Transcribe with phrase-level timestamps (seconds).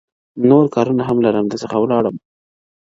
[0.49, 2.19] نور کارونه هم لرم درڅخه ولاړم-